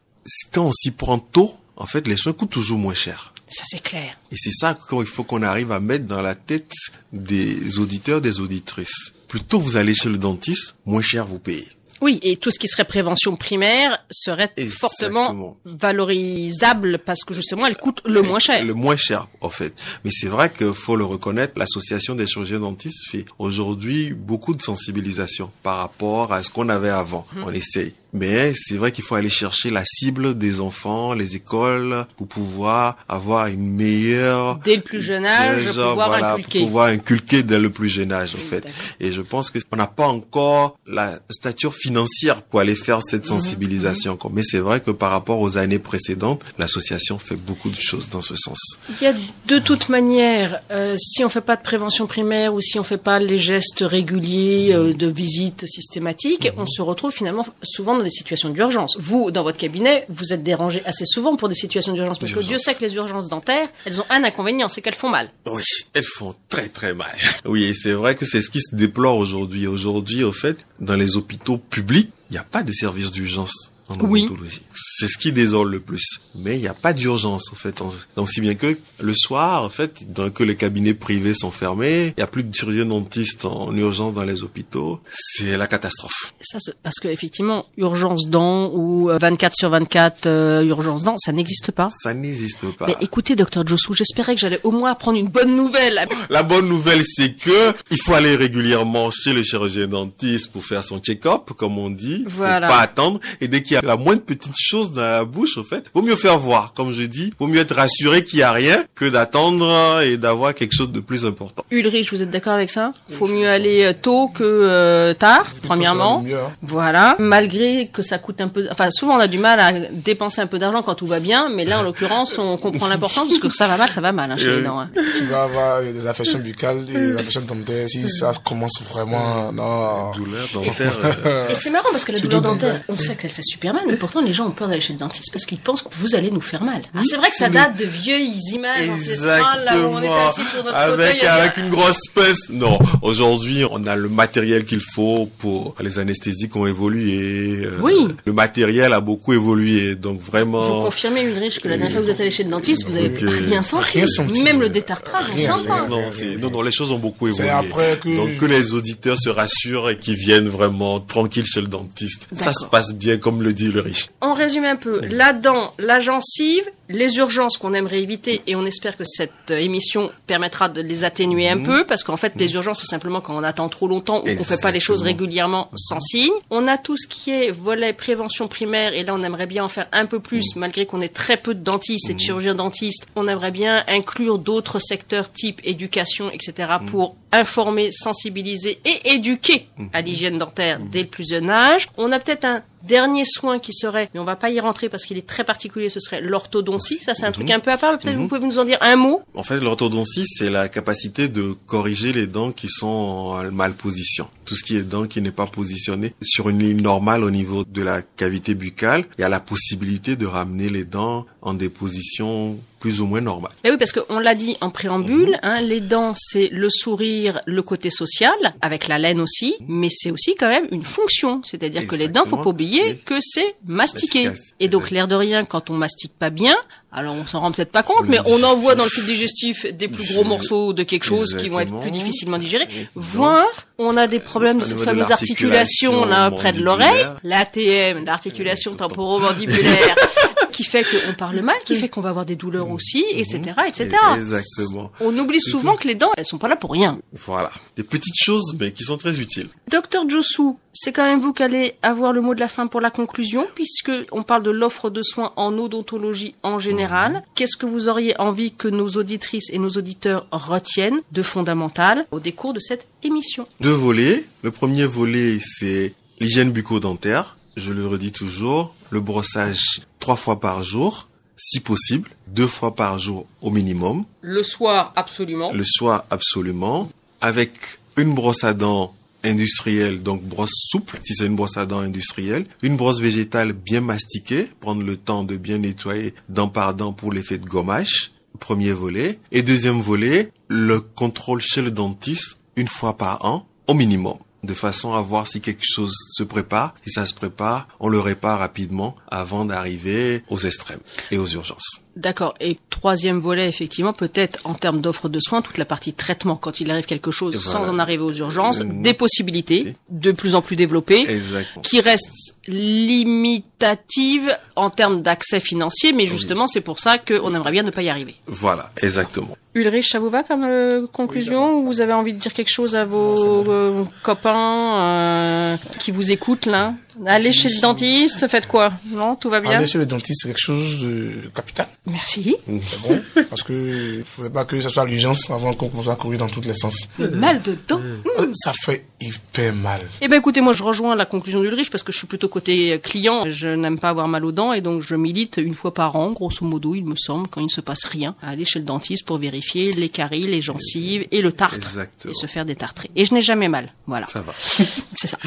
Quand 0.53 0.67
on 0.67 0.73
s'y 0.73 0.93
prend 0.93 1.19
tôt, 1.19 1.53
en 1.77 1.87
fait, 1.87 2.07
les 2.07 2.17
soins 2.17 2.33
coûtent 2.33 2.51
toujours 2.51 2.79
moins 2.79 2.95
cher. 2.95 3.33
Ça, 3.49 3.65
c'est 3.67 3.83
clair. 3.83 4.17
Et 4.31 4.37
c'est 4.37 4.53
ça 4.53 4.79
qu'il 4.89 5.07
faut 5.07 5.25
qu'on 5.25 5.43
arrive 5.43 5.73
à 5.73 5.81
mettre 5.81 6.07
dans 6.07 6.23
la 6.23 6.35
tête 6.35 6.73
des 7.13 7.79
auditeurs, 7.79 8.21
des 8.21 8.41
auditrices. 8.41 9.13
Plus 9.29 9.41
tôt 9.41 9.61
vous 9.61 9.77
allez 9.77 9.95
chez 9.95 10.09
le 10.09 10.19
dentiste, 10.19 10.75
moins 10.87 11.03
cher 11.03 11.27
vous 11.27 11.39
payez. 11.39 11.69
Oui, 12.03 12.19
et 12.23 12.37
tout 12.37 12.51
ce 12.51 12.59
qui 12.59 12.67
serait 12.67 12.85
prévention 12.85 13.37
primaire 13.37 14.05
serait 14.11 14.53
fortement 14.69 15.57
valorisable 15.65 16.99
parce 16.99 17.23
que 17.23 17.33
justement, 17.33 17.65
elle 17.65 17.77
coûte 17.77 18.03
le 18.05 18.23
moins 18.23 18.41
cher. 18.41 18.65
Le 18.65 18.75
moins 18.75 18.97
cher, 18.97 19.29
en 19.41 19.51
fait. 19.51 19.73
Mais 20.05 20.11
c'est 20.13 20.27
vrai 20.27 20.53
qu'il 20.53 20.75
faut 20.75 20.97
le 20.97 21.05
reconnaître, 21.05 21.53
l'association 21.57 22.17
des 22.17 22.27
chirurgiens 22.27 22.59
dentistes 22.59 23.09
fait 23.09 23.25
aujourd'hui 23.39 24.13
beaucoup 24.15 24.55
de 24.55 24.63
sensibilisation 24.63 25.53
par 25.63 25.79
rapport 25.79 26.33
à 26.33 26.43
ce 26.43 26.51
qu'on 26.51 26.69
avait 26.69 26.91
avant. 26.91 27.25
Hum. 27.37 27.45
On 27.47 27.53
essaye. 27.53 27.95
Mais 28.13 28.53
c'est 28.55 28.77
vrai 28.77 28.93
qu'il 28.93 29.05
faut 29.05 29.15
aller 29.15 29.31
chercher 29.31 29.71
la 29.71 29.85
cible 29.85 30.37
des 30.37 30.61
enfants, 30.61 31.15
les 31.15 31.37
écoles, 31.37 32.05
pour 32.17 32.29
pouvoir 32.29 32.97
avoir 33.09 33.47
une 33.47 33.75
meilleure... 33.75 34.59
Dès 34.65 34.77
le 34.77 34.83
plus 34.83 35.01
jeune 35.01 35.25
âge, 35.25 35.65
pouvoir 35.67 36.13
inculquer. 36.13 36.59
Pour 36.59 36.69
pouvoir 36.69 36.87
inculquer 36.89 37.43
dès 37.43 37.59
le 37.59 37.71
plus 37.71 37.89
jeune 37.89 38.13
âge, 38.13 38.35
en 38.35 38.39
fait. 38.39 38.67
Et 39.01 39.13
je 39.13 39.23
pense 39.23 39.51
qu'on 39.51 39.77
n'a 39.77 39.87
pas 39.87 40.07
encore 40.07 40.79
la 40.87 41.21
stature 41.31 41.75
financière 41.75 42.43
pour 42.43 42.61
aller 42.61 42.75
faire 42.75 43.01
cette 43.03 43.25
mhm. 43.25 43.41
sensibilisation. 43.41 44.19
Mhm. 44.23 44.31
Mais 44.35 44.43
c'est 44.45 44.59
vrai 44.59 44.81
que 44.81 44.91
par 44.91 45.11
rapport 45.11 45.41
aux 45.41 45.57
années 45.57 45.79
précédentes, 45.79 46.43
l'association 46.59 47.19
fait 47.19 47.37
beaucoup 47.37 47.71
de 47.71 47.81
choses 47.81 48.11
dans 48.11 48.23
ce 48.23 48.37
sens. 48.37 48.59
Il 49.01 49.05
y 49.05 49.07
a 49.07 49.15
de 49.47 49.59
toute 49.59 49.89
manière, 49.89 50.61
euh, 50.71 50.97
si 50.99 51.25
on 51.25 51.31
fait 51.31 51.41
pas 51.41 51.57
de 51.57 51.63
prévention 51.63 52.07
primaire 52.07 52.53
ou 52.55 52.61
si 52.61 52.79
on 52.79 52.85
fait 52.85 52.99
pas 52.99 53.19
les 53.19 53.39
gestes 53.39 53.81
réguliers 53.87 54.73
euh, 54.73 54.93
de 54.93 55.07
visite 55.07 55.67
systématique, 55.67 56.47
mhm. 56.47 56.63
on 56.63 56.67
se 56.67 56.83
retrouve 56.83 57.13
finalement 57.13 57.47
souvent 57.63 58.02
des 58.03 58.11
situations 58.11 58.51
d'urgence. 58.51 58.97
Vous, 58.99 59.31
dans 59.31 59.43
votre 59.43 59.59
cabinet, 59.59 60.05
vous 60.09 60.33
êtes 60.33 60.43
dérangé 60.43 60.83
assez 60.85 61.05
souvent 61.05 61.37
pour 61.37 61.49
des 61.49 61.55
situations 61.55 61.93
d'urgence 61.93 62.19
parce 62.19 62.33
que 62.33 62.41
Dieu 62.41 62.59
sait 62.59 62.75
que 62.75 62.81
les 62.85 62.95
urgences 62.95 63.29
dentaires, 63.29 63.69
elles 63.85 64.01
ont 64.01 64.07
un 64.11 64.25
inconvénient, 64.25 64.69
c'est 64.69 64.83
qu'elles 64.83 64.95
font 64.95 65.09
mal. 65.09 65.31
Oui, 65.47 65.63
elles 65.95 66.05
font 66.05 66.35
très 66.49 66.69
très 66.69 66.95
mal. 66.95 67.17
Oui, 67.45 67.65
et 67.65 67.75
c'est 67.75 67.93
vrai 67.93 68.15
que 68.15 68.25
c'est 68.25 68.41
ce 68.41 68.51
qui 68.51 68.61
se 68.61 68.75
déplore 68.75 69.17
aujourd'hui. 69.17 69.67
Aujourd'hui, 69.67 70.23
au 70.25 70.33
fait, 70.33 70.57
dans 70.81 70.95
les 70.95 71.17
hôpitaux 71.17 71.59
publics, 71.59 72.11
il 72.31 72.35
n'y 72.35 72.39
a 72.39 72.45
pas 72.45 72.63
de 72.63 72.73
service 72.73 73.11
d'urgence 73.11 73.72
en 73.89 73.95
odontologie. 73.95 74.63
C'est 74.99 75.09
ce 75.09 75.19
qui 75.19 75.33
désole 75.33 75.71
le 75.71 75.81
plus. 75.81 76.05
Mais 76.35 76.57
il 76.57 76.61
n'y 76.61 76.69
a 76.69 76.75
pas 76.75 76.93
d'urgence, 76.93 77.53
en 77.53 77.57
fait. 77.57 77.83
Donc, 78.17 78.29
si 78.29 78.41
bien 78.41 78.55
que 78.55 78.79
le 79.01 79.15
soir, 79.15 79.63
en 79.65 79.69
fait, 79.69 80.01
que 80.35 80.45
les 80.45 80.57
cabinets 80.57 80.95
privés 80.95 81.35
sont 81.35 81.51
fermés, 81.51 82.09
il 82.09 82.15
n'y 82.19 82.23
a 82.23 82.27
plus 82.27 82.45
de 82.45 82.55
chirurgiens 82.55 82.87
dentistes 82.87 83.45
en 83.45 83.75
urgence 83.77 84.15
dans 84.15 84.25
les 84.25 84.43
hôpitaux, 84.43 85.01
c'est 85.13 85.57
la 85.57 85.67
catastrophe. 85.67 86.35
Ça, 86.41 86.59
parce 86.83 86.97
que 87.01 87.09
effectivement, 87.09 87.67
urgence 87.77 88.29
dents 88.29 88.71
ou 88.73 89.09
24 89.09 89.53
euh, 89.53 89.55
sur 89.55 89.71
24 89.71 90.27
euh, 90.27 90.63
urgence 90.65 91.05
dents, 91.05 91.17
ça 91.19 91.33
n'existe 91.33 91.73
pas. 91.73 91.91
Ça 92.03 92.15
n'existe 92.15 92.71
pas. 92.77 92.87
Mais 92.87 92.97
écoutez, 93.01 93.37
docteur 93.37 93.67
Jossou, 93.67 93.95
j'espérais 93.95 94.35
que 94.35 94.41
j'allais 94.41 94.61
au 94.65 94.71
moins 94.71 94.93
apprendre 94.93 95.19
une 95.19 95.29
bonne 95.29 95.57
nouvelle. 95.57 96.07
La 96.31 96.43
bonne 96.43 96.69
nouvelle, 96.69 97.03
c'est 97.05 97.35
que 97.35 97.75
il 97.91 97.99
faut 98.03 98.15
aller 98.15 98.37
régulièrement 98.37 99.11
chez 99.11 99.33
le 99.33 99.43
chirurgien 99.43 99.89
dentiste 99.89 100.53
pour 100.53 100.65
faire 100.65 100.85
son 100.85 100.99
check-up, 100.99 101.51
comme 101.57 101.79
on 101.79 101.91
dit. 101.91 102.25
Voilà. 102.29 102.69
Faut 102.69 102.75
pas 102.75 102.81
attendre. 102.81 103.21
Et 103.41 103.49
dès 103.49 103.63
qu'il 103.63 103.73
y 103.73 103.77
a 103.77 103.82
la 103.83 103.97
moindre 103.97 104.23
petite 104.23 104.53
chose 104.57 104.93
dans 104.93 105.03
la 105.03 105.25
bouche, 105.25 105.59
en 105.59 105.65
fait, 105.65 105.85
vaut 105.95 106.03
mieux 106.03 106.17
faire 106.17 106.39
voir, 106.39 106.73
comme 106.75 106.93
je 106.93 107.03
dis, 107.03 107.33
vaut 107.39 107.47
mieux 107.47 107.61
être 107.61 107.75
rassuré 107.75 108.25
qu'il 108.25 108.39
y 108.39 108.43
a 108.43 108.53
rien 108.53 108.85
que 108.95 109.05
d'attendre 109.05 110.01
et 110.03 110.17
d'avoir 110.17 110.55
quelque 110.55 110.75
chose 110.75 110.93
de 110.93 111.01
plus 111.01 111.27
important. 111.27 111.65
Ulrich, 111.71 112.13
vous 112.13 112.23
êtes 112.23 112.31
d'accord 112.31 112.55
avec 112.55 112.71
ça? 112.71 112.93
Faut 113.19 113.27
mieux 113.27 113.49
aller 113.49 113.85
euh, 113.85 113.93
tôt 113.93 114.29
que 114.29 114.43
euh, 114.45 115.15
tard, 115.15 115.47
premièrement. 115.63 116.25
Hein. 116.27 116.51
Voilà, 116.63 117.17
malgré 117.19 117.89
que 117.93 118.03
ça 118.03 118.19
coûte 118.19 118.41
un 118.41 118.49
peu. 118.49 118.67
Enfin, 118.71 118.91
souvent 118.91 119.17
on 119.17 119.21
a 119.21 119.29
du 119.29 119.39
mal 119.39 119.61
à 119.61 119.73
dépenser 119.91 120.41
un 120.41 120.47
peu 120.47 120.59
d'argent 120.59 120.83
quand 120.83 120.95
tout 120.95 121.07
va 121.07 121.21
bien, 121.21 121.49
mais 121.49 121.65
là, 121.65 121.81
en 121.81 121.83
l'occurrence, 121.83 122.39
on 122.39 122.57
comprend 122.57 122.89
l'importance 122.89 123.29
parce 123.29 123.41
que 123.41 123.51
ça 123.51 123.67
va 123.67 123.77
mal, 123.77 123.91
ça 123.91 124.01
va 124.01 124.13
mal 124.13 124.31
hein, 124.31 124.37
chez 124.37 124.57
les 124.57 124.63
dents. 124.63 124.81
Hein. 124.81 124.91
Tu 125.19 125.25
vas 125.27 125.43
avoir 125.43 125.83
des 125.83 126.07
affections 126.07 126.39
buccales, 126.39 126.85
des 126.87 127.15
affections 127.17 127.43
dentaires. 127.43 127.89
Si 127.89 128.09
ça 128.11 128.33
commence 128.45 128.81
vraiment, 128.83 129.53
non. 129.53 130.13
Douleur 130.13 130.49
dentaire. 130.53 131.49
Et, 131.51 131.55
c'est 131.55 131.71
marrant 131.71 131.89
parce 131.91 132.05
que 132.05 132.13
la 132.13 132.21
douleur 132.21 132.43
dentaire, 132.43 132.81
on 132.89 132.97
sait 132.97 133.15
qu'elle 133.15 133.31
fait 133.31 133.43
super 133.45 133.62
super 133.63 133.75
mal, 133.75 133.85
mais 133.89 133.97
pourtant 133.97 134.21
les 134.23 134.33
gens 134.33 134.47
ont 134.49 134.51
peur 134.51 134.69
d'aller 134.69 134.81
chez 134.81 134.93
le 134.93 134.99
dentiste 134.99 135.31
parce 135.33 135.47
qu'ils 135.47 135.59
pensent 135.59 135.83
que 135.83 135.89
vous 136.01 136.15
allez 136.17 136.31
nous 136.33 136.41
faire 136.41 136.65
mal. 136.65 136.83
Ah, 136.97 137.01
c'est 137.09 137.17
vrai 137.17 137.31
que 137.31 137.37
ça 137.37 137.49
date 137.49 137.77
de 137.79 137.85
vieilles 137.85 138.37
images 138.53 138.89
ancestrales 138.89 139.65
là 139.65 139.79
où 139.79 139.93
on 139.95 140.03
est 140.03 140.09
assis 140.09 140.45
sur 140.45 140.65
notre 140.65 140.77
avec, 140.77 141.19
fauteuil. 141.19 141.27
Avec 141.29 141.57
une 141.59 141.71
grosse 141.71 142.01
peste. 142.13 142.51
Non, 142.51 142.79
aujourd'hui, 143.03 143.65
on 143.71 143.87
a 143.87 143.95
le 143.95 144.09
matériel 144.09 144.65
qu'il 144.65 144.81
faut 144.81 145.29
pour 145.39 145.77
les 145.81 145.99
anesthésies 146.01 146.49
qui 146.49 146.57
ont 146.57 146.67
évolué. 146.67 147.63
Euh, 147.65 147.79
Oui. 147.81 148.09
Le 148.25 148.33
matériel 148.33 148.93
a 148.93 149.01
beaucoup 149.01 149.33
évolué, 149.33 149.95
donc 149.95 150.21
Vous 150.21 150.31
vraiment. 150.31 150.83
confirmez, 150.85 151.23
Ulrich, 151.23 151.61
que 151.61 151.69
la 151.69 151.77
dernière 151.77 151.93
fois 151.93 152.01
que 152.01 152.07
vous 152.07 152.11
êtes 152.13 152.21
allé 152.21 152.31
chez 152.33 152.43
le 152.45 152.51
dentiste, 152.51 152.85
vous 152.85 152.97
avez 152.97 153.13
rien 153.17 153.63
senti. 153.63 153.99
rien 153.99 154.07
senti. 154.09 154.43
Même 154.43 154.61
le 154.61 154.71
détartrage, 154.71 155.25
on 155.33 155.39
sent 155.39 155.69
pas. 155.69 155.87
Non, 155.89 156.01
non, 156.41 156.51
non, 156.51 156.63
les 156.63 156.73
choses 156.73 156.91
ont 156.91 156.99
beaucoup 156.99 157.29
évolué. 157.29 157.45
C'est 157.47 157.51
après 157.51 157.99
que- 158.03 158.17
Donc 158.17 158.37
que 158.39 158.45
les 158.47 158.75
auditeurs 158.75 159.19
se 159.21 159.29
rassurent 159.29 159.91
et 159.91 159.99
qu'ils 159.99 160.17
viennent 160.17 160.49
vraiment 160.49 160.99
tranquilles 161.01 161.47
chez 161.47 161.61
le 161.61 161.69
dentiste. 161.69 162.29
Ça 162.33 162.53
se 162.53 162.65
passe 162.67 162.93
bien, 162.93 163.19
comme 163.19 163.43
le 163.43 163.52
dit 163.55 163.69
le 163.69 163.81
riche. 163.81 164.11
On 164.21 164.35
résume 164.35 164.65
un 164.65 164.77
peu. 164.77 165.01
La 165.11 165.33
dent, 165.33 165.75
la 165.79 166.01
gencive, 166.01 166.65
les 166.93 167.17
urgences 167.17 167.57
qu'on 167.57 167.75
aimerait 167.75 168.03
éviter 168.03 168.43
et 168.47 168.55
on 168.55 168.65
espère 168.65 168.97
que 168.97 169.05
cette 169.05 169.51
euh, 169.51 169.59
émission 169.59 170.11
permettra 170.27 170.69
de 170.69 170.81
les 170.81 171.05
atténuer 171.05 171.49
un 171.49 171.63
peu 171.63 171.85
parce 171.85 172.05
qu'en 172.05 172.17
fait 172.17 172.33
les 172.37 172.55
urgences 172.55 172.81
c'est 172.81 172.91
simplement 172.91 173.21
quand 173.21 173.37
on 173.37 173.43
attend 173.43 173.69
trop 173.69 173.89
longtemps 173.89 174.21
ou 174.21 174.35
qu'on 174.35 174.45
fait 174.45 174.61
pas 174.61 174.71
les 174.71 174.81
choses 174.81 175.03
régulièrement 175.03 175.71
sans 175.75 176.01
signe. 176.01 176.33
On 176.51 176.69
a 176.69 176.79
tout 176.79 176.97
ce 176.97 177.07
qui 177.07 177.31
est 177.31 177.51
volet 177.51 177.93
prévention 177.93 178.49
primaire 178.49 178.95
et 178.95 179.05
là 179.05 179.15
on 179.15 179.23
aimerait 179.23 179.47
bien 179.47 179.65
en 179.65 179.69
faire 179.69 179.89
un 179.93 180.07
peu 180.07 180.21
plus 180.21 180.57
malgré 180.57 180.87
qu'on 180.87 181.01
ait 181.01 181.09
très 181.09 181.37
peu 181.37 181.55
de 181.55 181.61
dentistes 181.61 182.11
et 182.11 182.15
de 182.15 182.21
chirurgiens 182.21 182.55
dentistes. 182.55 183.07
On 183.17 183.29
aimerait 183.29 183.51
bien 183.51 183.85
inclure 183.89 184.39
d'autres 184.39 184.79
secteurs 184.79 185.33
type 185.33 185.61
éducation 185.65 186.31
etc 186.31 186.69
pour 186.91 187.17
informer, 187.33 187.91
sensibiliser 187.93 188.79
et 188.85 189.15
éduquer 189.15 189.67
à 189.93 190.03
l'hygiène 190.03 190.39
dentaire 190.39 190.79
dès 190.81 191.03
le 191.03 191.09
plus 191.09 191.29
jeune 191.29 191.51
âge. 191.51 191.89
On 191.97 192.13
a 192.13 192.19
peut-être 192.19 192.45
un 192.45 192.63
dernier 192.83 193.25
soin 193.25 193.59
qui 193.59 193.73
serait, 193.73 194.11
mais 194.13 194.21
on 194.21 194.25
va 194.25 194.37
pas 194.37 194.51
y 194.51 194.61
rentrer 194.61 194.89
parce 194.89 195.05
qu'il 195.05 195.17
est 195.19 195.27
très 195.27 195.45
particulier, 195.45 195.89
ce 195.89 196.01
serait 196.01 196.21
l'orthodontie. 196.21 196.99
Ça, 196.99 197.15
c'est 197.15 197.25
un 197.25 197.33
truc 197.33 197.51
un 197.51 197.61
peu 197.61 197.71
à 197.71 197.79
part, 197.79 197.93
mais 197.93 197.99
peut-être 197.99 198.17
vous 198.17 198.29
pouvez 198.29 198.41
nous 198.41 198.59
en 198.59 198.65
dire 198.65 198.79
un 198.81 198.97
mot? 198.97 199.23
En 199.35 199.43
fait, 199.43 199.61
l'orthodontie, 199.61 200.27
c'est 200.27 200.51
la 200.51 200.69
capacité 200.69 201.29
de 201.29 201.55
corriger 201.67 202.13
les 202.13 202.27
dents 202.27 202.53
qui 202.53 202.69
sont 202.69 202.87
en 202.87 203.51
mal 203.51 203.73
position. 203.75 204.29
Tout 204.45 204.57
ce 204.57 204.65
qui 204.65 204.77
est 204.77 204.83
dents 204.83 205.07
qui 205.07 205.21
n'est 205.21 205.31
pas 205.31 205.47
positionné 205.47 206.15
sur 206.23 206.49
une 206.49 206.59
ligne 206.59 206.83
normale 206.83 207.25
au 207.25 207.31
niveau 207.31 207.65
de 207.65 207.83
la 207.83 208.03
cavité 208.03 208.55
buccale, 208.55 209.05
il 209.19 209.23
y 209.23 209.25
a 209.25 209.29
la 209.29 209.41
possibilité 209.41 210.17
de 210.17 210.27
ramener 210.27 210.69
les 210.69 210.85
dents 210.85 211.27
en 211.41 211.55
des 211.55 211.69
positions 211.69 212.59
plus 212.83 213.01
ou 213.01 213.07
moins 213.07 213.21
normales. 213.21 213.53
Mais 213.63 213.71
oui, 213.71 213.77
parce 213.77 213.93
qu'on 213.93 214.19
l'a 214.19 214.35
dit 214.35 214.57
en 214.61 214.71
préambule, 214.71 215.39
hein, 215.45 215.61
les 215.61 215.81
dents, 215.81 216.15
c'est 216.17 216.49
le 216.49 216.69
sourire, 216.69 217.41
le 217.47 217.63
côté 217.63 217.91
social, 217.91 218.35
avec 218.61 218.89
la 218.89 218.99
laine 218.99 219.21
aussi, 219.21 219.55
mais 219.69 219.87
c'est 219.89 220.11
aussi 220.11 220.35
quand 220.35 220.49
même 220.49 220.67
une 220.73 220.83
fonction. 220.83 221.43
C'est-à-dire 221.45 221.87
que 221.87 221.95
les 221.95 222.09
dents, 222.09 222.25
faut 222.27 222.39
pas 222.39 222.51
oublier 222.51 222.97
que 223.05 223.15
c'est 223.21 223.55
mastiquer. 223.67 224.33
Et 224.59 224.67
donc, 224.67 224.91
l'air 224.91 225.07
de 225.07 225.15
rien, 225.15 225.45
quand 225.45 225.71
on 225.71 225.75
mastique 225.75 226.15
pas 226.19 226.31
bien, 226.31 226.57
alors 226.93 227.15
on 227.15 227.27
s'en 227.27 227.41
rend 227.41 227.53
peut-être 227.53 227.73
pas 227.73 227.83
compte, 227.83 228.07
mais 228.09 228.19
on 228.27 228.43
envoie 228.43 228.75
dans 228.75 228.85
le 228.85 228.91
tube 228.91 229.07
digestif 229.07 229.67
des 229.67 229.89
plus 229.89 230.13
gros 230.13 230.25
morceaux 230.25 230.75
de 230.75 230.83
quelque 230.83 231.05
chose 231.05 231.37
qui 231.39 231.49
vont 231.49 231.61
être 231.61 231.81
plus 231.81 231.91
difficilement 231.91 232.39
digérés, 232.39 232.69
voire 232.95 233.47
on 233.79 233.97
a 233.97 234.07
des 234.07 234.21
problèmes 234.21 234.59
de 234.59 234.65
cette 234.65 234.79
de 234.79 234.83
fameuse 234.83 235.09
l'articulation 235.09 235.93
articulation 235.93 236.05
là 236.05 236.31
près 236.31 236.53
de 236.53 236.63
l'oreille, 236.63 237.07
l'ATM, 237.25 238.05
l'articulation 238.05 238.75
temporomandibulaire, 238.75 239.95
qui 240.53 240.65
fait 240.65 240.85
qu'on 240.85 241.15
parle 241.15 241.41
mal, 241.41 241.57
qui 241.65 241.77
fait 241.77 241.89
qu'on 241.89 242.01
va 242.01 242.11
avoir 242.11 242.25
des 242.25 242.37
douleurs 242.37 242.71
aussi, 242.71 243.05
etc., 243.11 243.41
etc. 243.67 243.97
Exactement. 244.17 244.93
On 245.01 245.17
oublie 245.19 245.41
souvent 245.41 245.77
que 245.77 245.89
les 245.89 245.95
dents, 245.97 246.13
elles 246.17 246.27
sont 246.27 246.39
pas 246.39 246.49
là 246.49 246.57
pour 246.57 246.73
rien. 246.73 247.01
Voilà. 247.13 247.51
Des 247.77 247.83
petites 247.83 248.15
choses, 248.17 248.55
mais 248.61 248.73
qui 248.73 248.85
sont 248.85 248.99
très 248.99 249.19
utiles. 249.21 249.49
Docteur 249.71 250.09
Jossou, 250.09 250.59
c'est 250.73 250.93
quand 250.93 251.05
même 251.05 251.21
vous 251.21 251.33
qui 251.33 251.43
allez 251.43 251.75
avoir 251.83 252.13
le 252.13 252.21
mot 252.21 252.35
de 252.35 252.41
la 252.41 252.49
fin 252.49 252.67
pour 252.67 252.81
la 252.81 252.91
conclusion, 252.91 253.47
puisque 253.55 253.91
on 254.13 254.23
parle 254.23 254.43
de 254.43 254.51
l'offre 254.51 254.91
de 254.91 255.03
soins 255.03 255.33
en 255.37 255.57
odontologie 255.59 256.35
en 256.43 256.59
général. 256.59 257.25
Qu'est-ce 257.35 257.57
que 257.57 257.67
vous 257.67 257.89
auriez 257.89 258.19
envie 258.21 258.53
que 258.53 258.69
nos 258.69 258.89
auditrices 258.91 259.51
et 259.51 259.59
nos 259.59 259.71
auditeurs 259.71 260.27
retiennent 260.31 261.01
de 261.11 261.23
fondamental 261.23 262.07
au 262.11 262.21
décours 262.21 262.53
de 262.53 262.61
cette 262.61 262.87
émission? 263.03 263.47
Deux 263.61 263.71
volets. 263.71 264.25
Le 264.43 264.51
premier 264.51 264.87
volet, 264.87 265.39
c'est 265.41 265.95
l'hygiène 266.21 266.53
bucco-dentaire. 266.53 267.37
Je 267.57 267.73
le 267.73 267.87
redis 267.87 268.13
toujours. 268.13 268.75
Le 268.91 269.01
brossage 269.01 269.81
trois 270.03 270.17
fois 270.17 270.41
par 270.41 270.63
jour, 270.65 271.09
si 271.37 271.61
possible. 271.61 272.11
Deux 272.27 272.49
fois 272.49 272.75
par 272.75 272.99
jour 272.99 273.25
au 273.41 273.51
minimum. 273.51 274.05
Le 274.21 274.43
soir, 274.43 274.93
absolument. 274.97 275.53
Le 275.53 275.65
soir, 275.65 276.05
absolument. 276.11 276.91
Avec 277.21 277.53
une 277.97 278.13
brosse 278.13 278.43
à 278.45 278.53
dents 278.53 278.95
industrielle, 279.25 280.03
donc 280.03 280.25
brosse 280.25 280.51
souple, 280.71 280.99
si 281.05 281.15
c'est 281.15 281.27
une 281.27 281.37
brosse 281.37 281.57
à 281.57 281.67
dents 281.67 281.79
industrielle. 281.79 282.47
Une 282.63 282.77
brosse 282.77 283.01
végétale 283.01 283.53
bien 283.53 283.81
mastiquée. 283.81 284.49
Prendre 284.61 284.83
le 284.83 284.97
temps 284.97 285.23
de 285.23 285.37
bien 285.37 285.59
nettoyer 285.59 286.15
dent 286.29 286.49
par 286.49 286.75
dent 286.75 286.93
pour 286.93 287.13
l'effet 287.13 287.39
de 287.39 287.47
gommage. 287.47 288.11
Premier 288.41 288.73
volet. 288.73 289.21
Et 289.31 289.43
deuxième 289.43 289.81
volet, 289.81 290.33
le 290.49 290.81
contrôle 290.81 291.41
chez 291.41 291.63
le 291.63 291.71
dentiste 291.71 292.39
une 292.57 292.69
fois 292.69 292.99
par 292.99 293.25
an 293.25 293.47
au 293.69 293.75
minimum 293.75 294.19
de 294.43 294.55
façon 294.55 294.93
à 294.93 295.01
voir 295.01 295.27
si 295.27 295.41
quelque 295.41 295.65
chose 295.65 295.95
se 296.13 296.23
prépare. 296.23 296.75
Si 296.85 296.91
ça 296.91 297.07
se 297.07 297.15
prépare, 297.15 297.69
on 297.81 297.89
le 297.89 298.01
répare 298.01 298.39
rapidement 298.39 298.97
avant 299.11 299.45
d'arriver 299.45 300.25
aux 300.29 300.39
extrêmes 300.39 300.81
et 301.11 301.19
aux 301.19 301.27
urgences. 301.29 301.82
D'accord. 301.97 302.35
Et 302.41 302.59
troisième 302.71 303.21
volet, 303.21 303.49
effectivement, 303.49 303.93
peut-être 303.93 304.41
en 304.45 304.55
termes 304.55 304.81
d'offre 304.81 305.09
de 305.09 305.21
soins, 305.21 305.43
toute 305.43 305.59
la 305.59 305.65
partie 305.65 305.93
traitement, 305.93 306.37
quand 306.37 306.61
il 306.61 306.71
arrive 306.71 306.87
quelque 306.87 307.11
chose 307.11 307.39
sans 307.39 307.59
voilà. 307.59 307.73
en 307.73 307.79
arriver 307.79 308.03
aux 308.03 308.13
urgences, 308.13 308.61
des 308.61 308.95
possibilités 308.95 309.77
de 309.91 310.13
plus 310.13 310.35
en 310.35 310.43
plus 310.43 310.57
développées. 310.57 311.05
Exactement. 311.09 311.63
qui 311.63 311.81
reste 311.81 312.37
limitative 312.47 314.37
en 314.57 314.71
termes 314.71 315.03
d'accès 315.03 315.41
financier, 315.41 315.93
mais 315.93 316.07
justement 316.07 316.47
c'est 316.47 316.61
pour 316.61 316.81
ça 316.81 316.99
qu'on 316.99 317.35
aimerait 317.35 317.53
bien 317.53 317.63
ne 317.63 317.71
pas 317.71 317.83
y 317.83 317.89
arriver. 317.89 318.17
Voilà, 318.27 318.71
exactement. 318.83 319.37
Ulrich, 319.55 319.91
ça 319.91 319.99
vous 319.99 320.09
va 320.09 320.23
comme 320.23 320.45
euh, 320.45 320.87
conclusion 320.87 321.59
ou 321.59 321.67
vous 321.67 321.81
avez 321.83 321.93
envie 321.93 322.15
de 322.15 322.19
dire 322.19 322.33
quelque 322.33 322.51
chose 322.51 322.75
à 322.75 322.87
vos 322.87 323.45
euh, 323.51 323.85
copains 324.03 324.77
euh, 324.79 325.57
qui 325.79 325.91
vous 325.91 326.11
écoutent 326.11 326.47
là? 326.47 326.75
Allez 327.07 327.33
chez 327.33 327.49
le 327.49 327.61
dentiste, 327.61 328.27
faites 328.29 328.47
quoi 328.47 328.73
Non, 328.87 329.15
tout 329.17 329.31
va 329.31 329.41
bien 329.41 329.59
Aller 329.59 329.67
chez 329.67 329.79
le 329.79 329.87
dentiste, 329.87 330.21
c'est 330.23 330.29
quelque 330.29 330.39
chose 330.41 330.81
de 330.81 331.31
capital. 331.35 331.67
Merci. 331.87 332.37
C'est 332.47 332.81
bon. 332.83 333.03
Parce 333.31 333.43
que 333.43 333.99
il 333.99 334.05
faudrait 334.05 334.31
pas 334.31 334.45
que 334.45 334.61
ce 334.61 334.69
soit 334.69 334.85
l'urgence 334.85 335.31
avant 335.31 335.53
qu'on 335.55 335.69
commence 335.69 335.89
à 335.89 335.97
courir 335.97 336.19
dans 336.19 336.29
tous 336.29 336.41
les 336.43 336.55
sens. 336.55 336.89
Le 336.99 337.11
mal 337.11 337.43
de 337.43 337.57
dents. 337.69 337.81
Euh, 338.19 338.31
Ça 338.35 338.53
fait 338.65 338.85
hyper 339.01 339.55
mal. 339.55 339.81
Eh 340.01 340.09
ben 340.09 340.19
écoutez, 340.19 340.41
moi 340.41 340.53
je 340.53 340.63
rejoins 340.63 340.95
la 340.95 341.07
conclusion 341.07 341.41
d'Ulrich 341.41 341.71
parce 341.71 341.83
que 341.83 341.93
je 341.93 341.99
suis 341.99 342.07
plutôt 342.07 342.29
côté 342.29 342.79
client. 342.83 343.25
Je 343.31 343.49
n'aime 343.49 343.79
pas 343.79 343.89
avoir 343.89 344.09
mal 344.09 344.25
aux 344.25 344.33
dents 344.33 344.53
et 344.53 344.61
donc 344.61 344.83
je 344.83 344.95
milite 344.95 345.39
une 345.39 345.55
fois 345.55 345.75
par 345.75 345.97
an, 345.97 346.11
grosso 346.11 346.45
modo, 346.45 346.75
il 346.75 346.85
me 346.85 346.97
semble, 346.97 347.29
quand 347.29 347.41
il 347.41 347.45
ne 347.45 347.51
se 347.51 347.61
passe 347.61 347.85
rien, 347.85 348.15
à 348.23 348.31
aller 348.31 348.45
chez 348.45 348.59
le 348.59 348.65
dentiste 348.65 349.05
pour 349.07 349.19
vérifier 349.19 349.73
les 349.73 349.89
caries, 349.89 350.27
les 350.27 350.41
gencives 350.43 351.07
et 351.11 351.21
le 351.23 351.33
tartre. 351.33 351.57
Exactement. 351.57 352.13
Et 352.13 352.15
se 352.15 352.27
faire 352.27 352.45
détartrer. 352.45 352.91
Et 352.97 353.05
je 353.05 353.15
n'ai 353.15 353.23
jamais 353.23 353.49
mal. 353.49 353.73
Voilà. 353.87 354.07
Ça 354.09 354.21
va. 354.21 354.33
C'est 354.97 355.07
ça. 355.09 355.19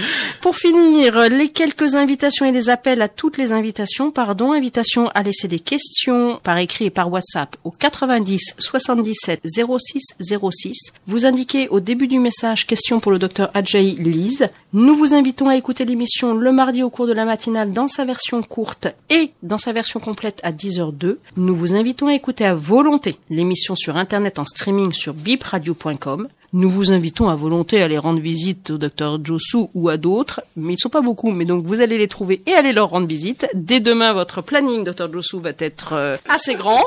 Pour 0.41 0.55
finir, 0.55 1.29
les 1.29 1.49
quelques 1.55 1.95
invitations 1.95 2.45
et 2.45 2.51
les 2.51 2.69
appels 2.69 3.01
à 3.01 3.07
toutes 3.07 3.37
les 3.37 3.53
invitations, 3.53 4.11
pardon, 4.11 4.51
invitation 4.51 5.07
à 5.15 5.23
laisser 5.23 5.47
des 5.47 5.59
questions 5.59 6.39
par 6.43 6.57
écrit 6.57 6.85
et 6.85 6.89
par 6.89 7.11
WhatsApp 7.11 7.55
au 7.63 7.71
90 7.71 8.55
77 8.59 9.41
06 9.45 10.03
06. 10.19 10.93
Vous 11.07 11.25
indiquez 11.25 11.69
au 11.69 11.79
début 11.79 12.07
du 12.07 12.19
message 12.19 12.67
question 12.67 12.99
pour 12.99 13.11
le 13.13 13.19
docteur 13.19 13.49
Adjaï 13.53 13.95
Lise. 13.95 14.49
Nous 14.73 14.95
vous 14.95 15.13
invitons 15.13 15.47
à 15.47 15.55
écouter 15.55 15.85
l'émission 15.85 16.35
le 16.35 16.51
mardi 16.51 16.83
au 16.83 16.89
cours 16.89 17.07
de 17.07 17.13
la 17.13 17.23
matinale 17.23 17.71
dans 17.71 17.87
sa 17.87 18.03
version 18.03 18.43
courte 18.43 18.87
et 19.09 19.31
dans 19.41 19.57
sa 19.57 19.71
version 19.71 20.01
complète 20.01 20.41
à 20.43 20.51
10h02. 20.51 21.17
Nous 21.37 21.55
vous 21.55 21.73
invitons 21.73 22.07
à 22.07 22.13
écouter 22.13 22.45
à 22.45 22.53
volonté 22.53 23.17
l'émission 23.29 23.75
sur 23.75 23.95
internet 23.95 24.39
en 24.39 24.45
streaming 24.45 24.91
sur 24.91 25.13
bipradio.com. 25.13 26.27
Nous 26.57 26.69
vous 26.69 26.93
invitons 26.93 27.27
à 27.27 27.35
volonté 27.35 27.81
à 27.81 27.83
aller 27.83 27.97
rendre 27.97 28.21
visite 28.21 28.69
au 28.69 28.77
docteur 28.77 29.19
Josu 29.21 29.65
ou 29.73 29.89
à 29.89 29.97
d'autres, 29.97 30.41
mais 30.55 30.75
ils 30.75 30.79
sont 30.79 30.87
pas 30.87 31.01
beaucoup, 31.01 31.31
mais 31.31 31.43
donc 31.43 31.65
vous 31.65 31.81
allez 31.81 31.97
les 31.97 32.07
trouver 32.07 32.41
et 32.45 32.53
aller 32.53 32.71
leur 32.71 32.91
rendre 32.91 33.07
visite. 33.07 33.45
Dès 33.53 33.81
demain, 33.81 34.13
votre 34.13 34.41
planning, 34.41 34.85
docteur 34.85 35.11
Josu, 35.11 35.41
va 35.41 35.51
être 35.59 35.89
euh, 35.91 36.15
assez 36.29 36.55
grand. 36.55 36.81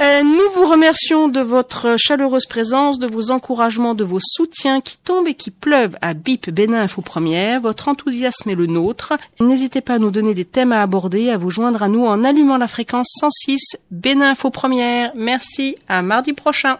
Euh, 0.00 0.22
nous 0.22 0.50
vous 0.54 0.66
remercions 0.66 1.28
de 1.28 1.40
votre 1.40 1.96
chaleureuse 1.98 2.46
présence, 2.46 2.98
de 2.98 3.06
vos 3.06 3.30
encouragements, 3.30 3.94
de 3.94 4.04
vos 4.04 4.20
soutiens 4.22 4.80
qui 4.80 4.96
tombent 4.96 5.28
et 5.28 5.34
qui 5.34 5.50
pleuvent 5.50 5.98
à 6.00 6.14
BIP 6.14 6.48
Bénin 6.48 6.80
Info 6.80 7.02
Première. 7.02 7.60
Votre 7.60 7.88
enthousiasme 7.88 8.48
est 8.48 8.54
le 8.54 8.64
nôtre. 8.64 9.12
N'hésitez 9.38 9.82
pas 9.82 9.96
à 9.96 9.98
nous 9.98 10.10
donner 10.10 10.32
des 10.32 10.46
thèmes 10.46 10.72
à 10.72 10.80
aborder, 10.80 11.28
à 11.28 11.36
vous 11.36 11.50
joindre 11.50 11.82
à 11.82 11.88
nous 11.88 12.06
en 12.06 12.24
allumant 12.24 12.56
la 12.56 12.68
fréquence 12.68 13.12
106 13.20 13.76
Bénin 13.90 14.30
Info 14.30 14.48
Première. 14.48 15.12
Merci, 15.14 15.76
à 15.88 16.00
mardi 16.00 16.32
prochain. 16.32 16.78